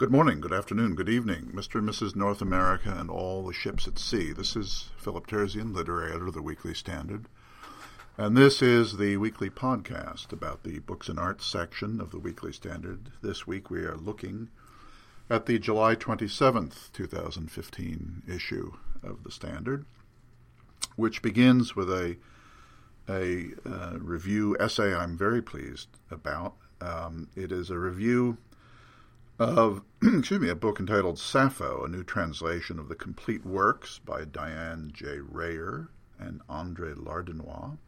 [0.00, 1.74] Good morning, good afternoon, good evening, Mr.
[1.74, 2.16] and Mrs.
[2.16, 4.32] North America and all the ships at sea.
[4.32, 7.26] This is Philip Terzian, literary editor of the Weekly Standard.
[8.16, 12.50] And this is the weekly podcast about the books and arts section of the Weekly
[12.50, 13.10] Standard.
[13.20, 14.48] This week we are looking
[15.28, 18.72] at the July 27th, 2015 issue
[19.02, 19.84] of the Standard,
[20.96, 22.16] which begins with a,
[23.06, 26.54] a uh, review essay I'm very pleased about.
[26.80, 28.38] Um, it is a review
[29.40, 34.24] of excuse me a book entitled Sappho, a new translation of the complete works by
[34.24, 35.16] Diane J.
[35.16, 37.78] Rayor and Andre Lardinois.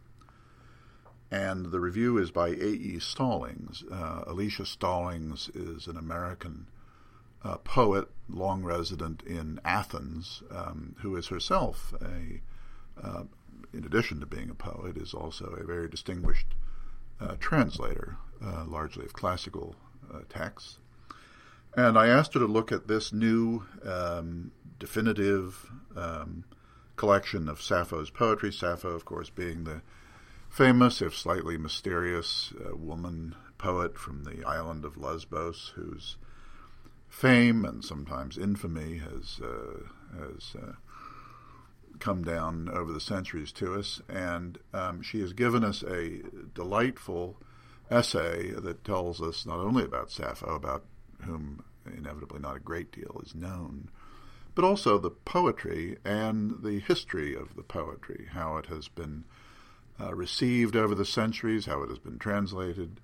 [1.31, 2.99] And the review is by A.E.
[3.01, 3.85] Stallings.
[3.91, 6.69] Uh, Alicia Stallings is an American
[7.45, 12.41] uh, poet, long resident in Athens, um, who is herself a,
[13.03, 13.25] uh,
[13.75, 16.55] in addition to being a poet, is also a very distinguished
[17.21, 19.75] uh, translator, uh, largely of classical
[20.13, 20.79] uh, texts.
[21.75, 26.45] And I asked her to look at this new um, definitive um,
[26.97, 28.53] collection of Sappho's poetry.
[28.53, 29.81] Sappho, of course, being the
[30.51, 36.17] famous, if slightly mysterious, uh, woman poet from the island of Lesbos, whose
[37.09, 40.73] fame and sometimes infamy has uh, has uh,
[42.01, 44.03] come down over the centuries to us.
[44.09, 46.23] And um, she has given us a
[46.55, 47.37] delightful
[47.91, 50.85] essay that tells us not only about Sappho, about
[51.25, 53.89] whom inevitably not a great deal is known,
[54.55, 59.25] but also the poetry and the history of the poetry, how it has been
[60.01, 63.01] uh, received over the centuries, how it has been translated.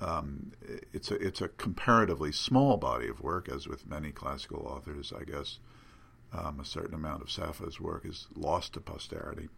[0.00, 0.52] Um,
[0.92, 5.24] it's a it's a comparatively small body of work, as with many classical authors, I
[5.24, 5.58] guess.
[6.32, 9.48] Um, a certain amount of Sappho's work is lost to posterity,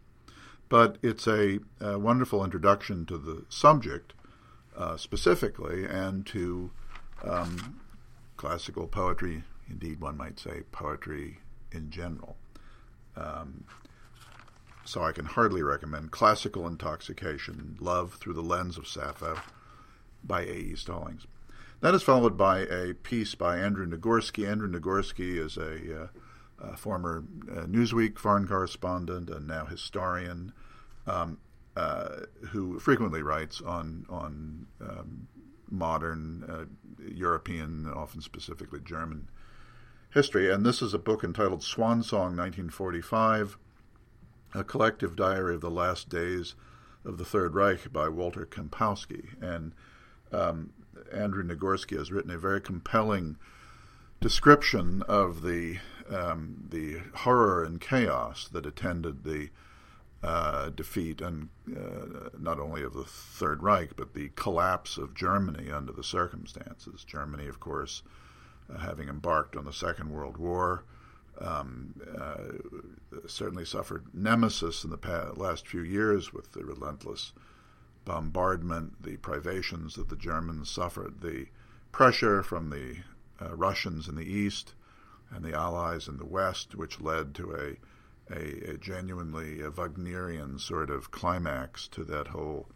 [0.69, 4.13] but it's a, a wonderful introduction to the subject
[4.75, 6.71] uh, specifically, and to
[7.23, 7.79] um,
[8.43, 11.39] classical poetry, indeed, one might say poetry
[11.71, 12.35] in general.
[13.15, 13.63] Um,
[14.83, 19.39] so I can hardly recommend Classical Intoxication Love Through the Lens of Sappho
[20.25, 20.75] by A.E.
[20.75, 21.25] Stallings.
[21.79, 24.45] That is followed by a piece by Andrew Nagorski.
[24.45, 26.07] Andrew Nagorski is a, uh,
[26.59, 30.51] a former uh, Newsweek foreign correspondent and now historian
[31.07, 31.37] um,
[31.77, 35.29] uh, who frequently writes on, on um,
[35.73, 36.65] modern uh,
[37.03, 39.27] European, often specifically German
[40.11, 40.51] history.
[40.51, 43.57] And this is a book entitled Swan Song 1945,
[44.53, 46.55] a collective diary of the last days
[47.03, 49.41] of the Third Reich by Walter Kempowski.
[49.41, 49.73] And
[50.31, 50.71] um,
[51.11, 53.37] Andrew Nagorski has written a very compelling
[54.21, 55.79] description of the
[56.09, 59.49] um, the horror and chaos that attended the
[60.23, 65.69] uh, defeat and uh, not only of the Third Reich, but the collapse of Germany
[65.69, 67.03] under the circumstances.
[67.03, 68.03] Germany, of course,
[68.73, 70.85] uh, having embarked on the Second World War,
[71.41, 72.37] um, uh,
[73.27, 77.33] certainly suffered nemesis in the past, last few years with the relentless
[78.05, 81.47] bombardment, the privations that the Germans suffered, the
[81.91, 82.97] pressure from the
[83.41, 84.73] uh, Russians in the east
[85.31, 87.75] and the Allies in the west, which led to a
[88.29, 92.67] a, a genuinely a Wagnerian sort of climax to that whole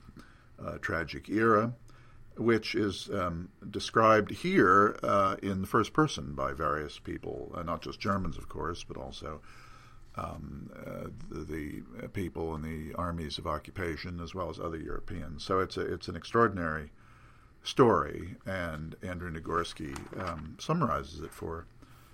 [0.64, 1.74] uh, tragic era,
[2.38, 7.82] which is um, described here uh, in the first person by various people, uh, not
[7.82, 9.42] just Germans, of course, but also
[10.16, 15.44] um, uh, the, the, people in the armies of occupation as well as other Europeans.
[15.44, 16.92] So it's a, it's an extraordinary
[17.64, 21.66] story, and Andrew Nagorski um, summarizes it for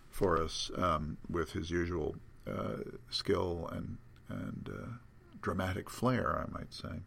[0.09, 2.15] for us um, with his usual
[2.47, 2.77] uh,
[3.09, 3.97] skill and
[4.29, 4.87] and uh,
[5.41, 7.01] dramatic flair, I might say.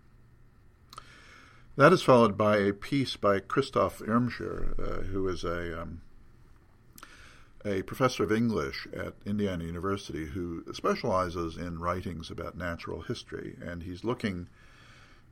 [1.76, 6.00] That is followed by a piece by Christoph Irmscher, uh, who is a um,
[7.64, 13.82] a professor of English at Indiana University who specializes in writings about natural history, and
[13.82, 14.46] he's looking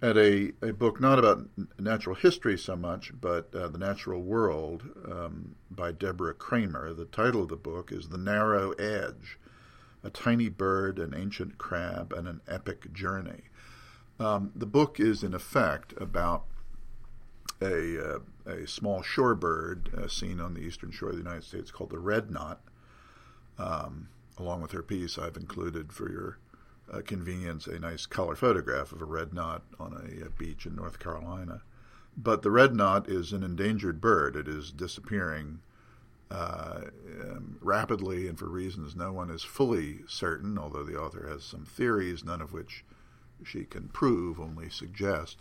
[0.03, 1.49] at a, a book not about
[1.79, 6.93] natural history so much, but uh, the natural world um, by Deborah Cramer.
[6.93, 9.39] The title of the book is The Narrow Edge
[10.05, 13.45] a tiny bird, an ancient crab, and an epic journey.
[14.21, 16.45] Um, the book is, in effect, about
[17.61, 21.71] a, uh, a small shorebird uh, seen on the eastern shore of the United States
[21.71, 22.61] called the red knot.
[23.59, 24.09] Um,
[24.39, 26.39] along with her piece, I've included for your
[26.93, 30.77] uh, convenience a nice color photograph of a red knot on a, a beach in
[30.77, 31.63] North Carolina.
[32.17, 34.37] But the red knot is an endangered bird.
[34.37, 35.61] It is disappearing
[36.31, 36.81] uh,
[37.23, 41.65] um, rapidly and for reasons no one is fully certain, although the author has some
[41.65, 42.85] theories, none of which
[43.45, 45.39] she can prove, only suggest.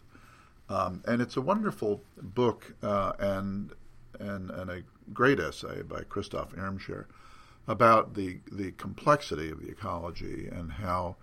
[0.69, 3.71] Um, and it's a wonderful book, uh, and
[4.19, 7.05] and, and a great essay by Christoph Irmscher
[7.67, 11.15] about the the complexity of the ecology and how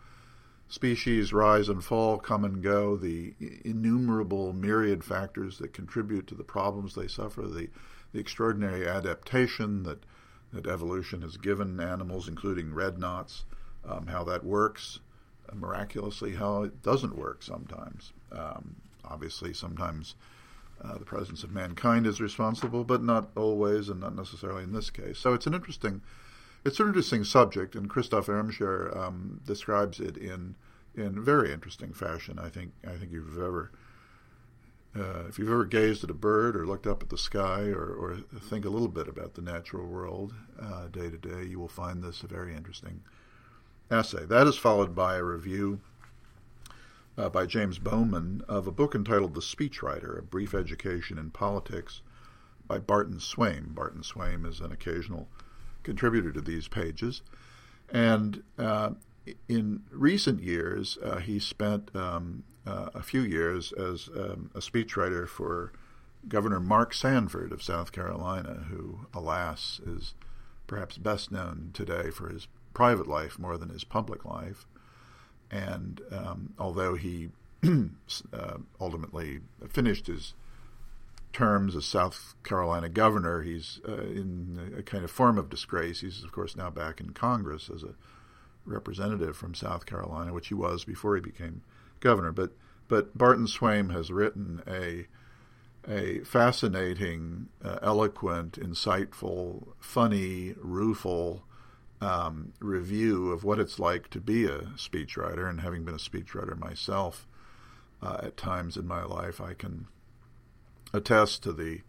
[0.71, 3.35] species rise and fall, come and go, the
[3.65, 7.69] innumerable myriad factors that contribute to the problems they suffer, the,
[8.13, 10.05] the extraordinary adaptation that,
[10.53, 13.45] that evolution has given animals, including red knots,
[13.85, 15.01] um, how that works,
[15.51, 18.13] uh, miraculously, how it doesn't work sometimes.
[18.31, 20.15] Um, obviously, sometimes
[20.85, 24.89] uh, the presence of mankind is responsible, but not always, and not necessarily in this
[24.89, 25.19] case.
[25.19, 26.01] So it's an interesting
[26.65, 30.57] it's an interesting subject, and Christoph Irmscher um, describes it in
[30.95, 32.39] in very interesting fashion.
[32.39, 33.71] I think I think you've ever
[34.97, 37.85] uh, if you've ever gazed at a bird or looked up at the sky or,
[37.85, 41.69] or think a little bit about the natural world uh, day to day, you will
[41.69, 43.01] find this a very interesting
[43.91, 44.25] essay.
[44.25, 45.81] That is followed by a review
[47.17, 52.03] uh, by James Bowman of a book entitled The Speechwriter: A Brief Education in Politics
[52.67, 53.75] by Barton Swaim.
[53.75, 55.29] Barton Swaim is an occasional
[55.83, 57.23] contributor to these pages.
[57.93, 58.91] And uh,
[59.49, 65.29] in recent years, uh, he spent um, uh, a few years as um, a speechwriter
[65.29, 65.73] for
[66.29, 70.15] Governor Mark Sanford of South Carolina, who, alas, is
[70.67, 74.67] perhaps best known today for his private life more than his public life.
[75.51, 77.31] And um, although he
[78.33, 80.35] uh, ultimately finished his
[81.33, 83.43] terms as South Carolina governor.
[83.43, 86.01] He's uh, in a kind of form of disgrace.
[86.01, 87.95] He's, of course, now back in Congress as a
[88.65, 91.63] representative from South Carolina, which he was before he became
[92.01, 92.33] governor.
[92.33, 92.53] But
[92.89, 95.07] but Barton Swaim has written a
[95.89, 101.45] a fascinating, uh, eloquent, insightful, funny, rueful
[102.03, 105.49] um, review of what it's like to be a speechwriter.
[105.49, 107.27] And having been a speechwriter myself
[108.03, 109.87] uh, at times in my life, I can
[110.93, 111.81] attest to the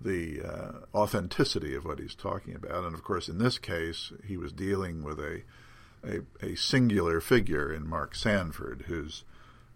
[0.00, 2.84] the uh, authenticity of what he's talking about.
[2.84, 5.42] And of course, in this case, he was dealing with a
[6.04, 9.24] a, a singular figure in Mark Sanford, whose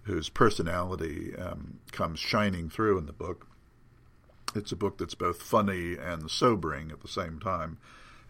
[0.04, 3.46] whose personality um, comes shining through in the book.
[4.54, 7.78] It's a book that's both funny and sobering at the same time,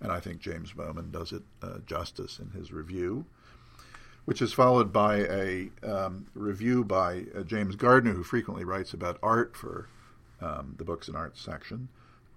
[0.01, 3.25] and I think James Bowman does it uh, justice in his review,
[4.25, 9.19] which is followed by a um, review by uh, James Gardner, who frequently writes about
[9.23, 9.89] art for
[10.43, 11.89] um, the Books and Arts section.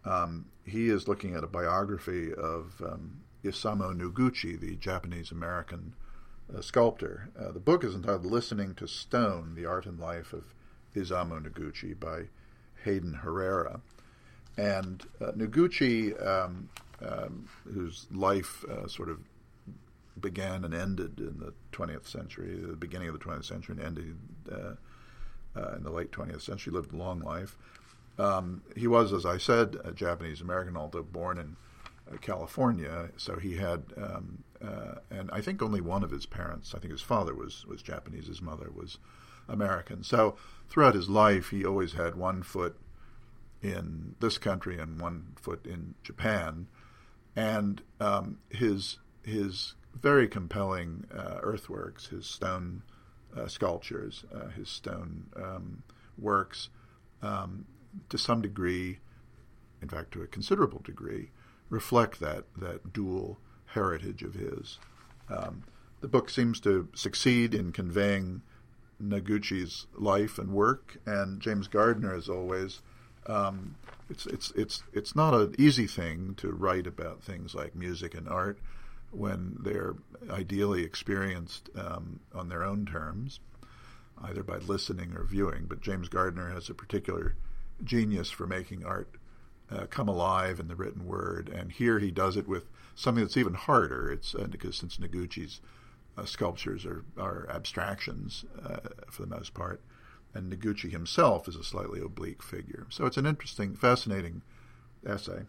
[0.06, 5.94] Um, he is looking at a biography of um, Isamu Noguchi, the Japanese American
[6.56, 7.30] uh, sculptor.
[7.40, 10.54] Uh, the book is entitled Listening to Stone The Art and Life of
[10.96, 12.24] Isamu Noguchi by
[12.84, 13.81] Hayden Herrera.
[14.58, 16.69] And uh, Noguchi, um,
[17.06, 19.19] um, whose life uh, sort of
[20.19, 24.18] began and ended in the 20th century, the beginning of the 20th century, and ended
[24.51, 27.58] uh, uh, in the late 20th century, lived a long life.
[28.17, 31.56] Um, he was, as I said, a Japanese American, although born in
[32.12, 33.09] uh, California.
[33.17, 36.91] So he had, um, uh, and I think only one of his parents, I think
[36.91, 39.00] his father was was Japanese, his mother was
[39.50, 40.03] American.
[40.03, 40.35] So
[40.69, 42.77] throughout his life, he always had one foot
[43.62, 46.67] in this country and one foot in Japan,
[47.35, 52.83] and um, his his very compelling uh, earthworks, his stone
[53.35, 55.83] uh, sculptures, uh, his stone um,
[56.17, 56.69] works.
[57.21, 57.65] Um,
[58.09, 59.00] to some degree,
[59.81, 61.31] in fact, to a considerable degree,
[61.69, 64.79] reflect that that dual heritage of his.
[65.29, 65.63] Um,
[66.01, 68.41] the book seems to succeed in conveying
[69.01, 72.81] Noguchi's life and work, and James Gardner, as always,
[73.27, 73.75] um,
[74.10, 78.27] it's it's it's it's not an easy thing to write about things like music and
[78.29, 78.60] art
[79.12, 79.96] when they're
[80.29, 83.39] ideally experienced um, on their own terms,
[84.22, 85.65] either by listening or viewing.
[85.67, 87.36] But James Gardner has a particular
[87.84, 89.10] genius for making art
[89.72, 91.50] uh, come alive in the written word.
[91.50, 94.12] And here he does it with something that's even harder.
[94.12, 95.62] It's uh, because since Noguchi's
[96.17, 98.77] uh, sculptures are, are abstractions uh,
[99.10, 99.82] for the most part,
[100.34, 102.88] and Noguchi himself is a slightly oblique figure.
[102.89, 104.41] So it's an interesting, fascinating
[105.05, 105.44] essay.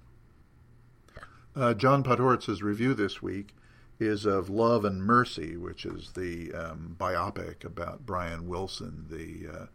[1.55, 3.55] Uh, John Podhoretz's review this week
[3.99, 9.67] is of Love and Mercy, which is the um, biopic about Brian Wilson, the uh,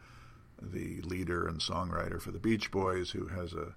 [0.62, 3.74] the leader and songwriter for the Beach Boys, who has a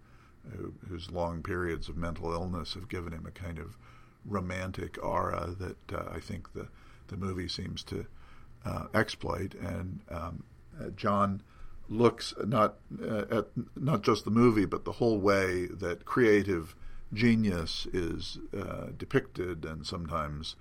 [0.57, 3.79] who, whose long periods of mental illness have given him a kind of
[4.27, 6.69] romantic aura that uh, I think the
[7.09, 8.07] the movie seems to
[8.65, 9.55] uh, exploit.
[9.55, 10.45] And um,
[10.81, 11.43] uh, John
[11.89, 16.75] looks not uh, at not just the movie, but the whole way that creative
[17.13, 20.57] genius is uh, depicted and sometimes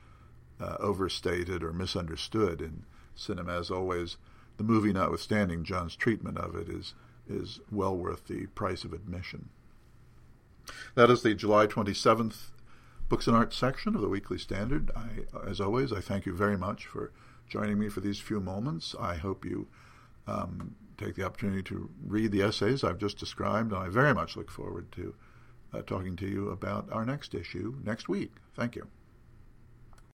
[0.59, 2.83] uh, overstated or misunderstood in
[3.15, 3.57] cinema.
[3.57, 4.17] As always,
[4.57, 6.93] the movie notwithstanding, John's treatment of it is
[7.27, 9.49] is well worth the price of admission.
[10.95, 12.51] That is the July 27th
[13.09, 14.91] Books and Arts section of the Weekly Standard.
[14.95, 17.11] I, as always, I thank you very much for
[17.47, 18.95] joining me for these few moments.
[18.99, 19.67] I hope you
[20.27, 24.35] um, take the opportunity to read the essays I've just described, and I very much
[24.35, 25.15] look forward to
[25.73, 28.31] uh, talking to you about our next issue next week.
[28.55, 28.87] Thank you.